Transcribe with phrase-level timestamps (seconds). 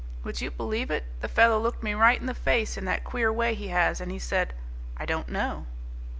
[0.23, 3.31] Would you believe it, the fellow looked me right in the face in that queer
[3.31, 4.55] way he has and he said,
[4.97, 5.67] 'I don't know!'"